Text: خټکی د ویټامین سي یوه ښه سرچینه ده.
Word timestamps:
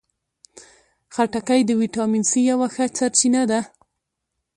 خټکی 1.13 1.61
د 1.65 1.71
ویټامین 1.81 2.23
سي 2.31 2.41
یوه 2.51 2.67
ښه 2.73 2.85
سرچینه 2.99 3.41
ده. 3.51 3.59